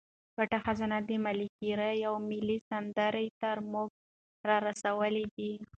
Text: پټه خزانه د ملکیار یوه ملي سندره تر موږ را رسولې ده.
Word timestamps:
پټه 0.35 0.59
خزانه 0.65 0.97
د 1.09 1.11
ملکیار 1.25 1.81
یوه 2.05 2.19
ملي 2.29 2.57
سندره 2.69 3.23
تر 3.41 3.57
موږ 3.71 3.89
را 4.47 4.57
رسولې 4.67 5.25
ده. 5.35 5.51